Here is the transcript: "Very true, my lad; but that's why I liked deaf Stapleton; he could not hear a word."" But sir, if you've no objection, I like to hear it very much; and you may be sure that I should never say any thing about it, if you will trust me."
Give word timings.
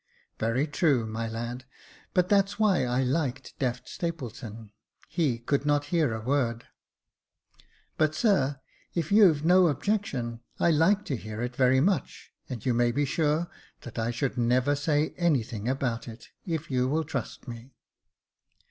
"Very 0.39 0.65
true, 0.65 1.05
my 1.05 1.27
lad; 1.29 1.65
but 2.15 2.27
that's 2.27 2.57
why 2.57 2.85
I 2.85 3.03
liked 3.03 3.53
deaf 3.59 3.87
Stapleton; 3.87 4.71
he 5.07 5.37
could 5.37 5.63
not 5.63 5.85
hear 5.93 6.11
a 6.15 6.21
word."" 6.25 6.65
But 7.99 8.15
sir, 8.15 8.59
if 8.95 9.11
you've 9.11 9.45
no 9.45 9.67
objection, 9.67 10.39
I 10.59 10.71
like 10.71 11.05
to 11.05 11.15
hear 11.15 11.43
it 11.43 11.55
very 11.55 11.81
much; 11.81 12.31
and 12.49 12.65
you 12.65 12.73
may 12.73 12.91
be 12.91 13.05
sure 13.05 13.47
that 13.81 13.99
I 13.99 14.09
should 14.09 14.39
never 14.39 14.73
say 14.73 15.13
any 15.17 15.43
thing 15.43 15.69
about 15.69 16.07
it, 16.07 16.29
if 16.47 16.71
you 16.71 16.87
will 16.87 17.03
trust 17.03 17.47
me." 17.47 17.75